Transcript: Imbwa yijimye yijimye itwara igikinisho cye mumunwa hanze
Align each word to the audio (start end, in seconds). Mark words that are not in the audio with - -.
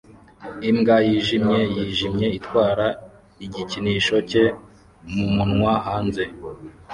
Imbwa 0.69 0.95
yijimye 1.07 1.59
yijimye 1.75 2.27
itwara 2.37 2.87
igikinisho 3.45 4.15
cye 4.29 4.43
mumunwa 5.13 5.73
hanze 5.85 6.23